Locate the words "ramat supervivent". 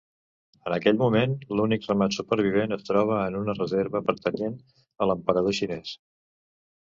1.89-2.73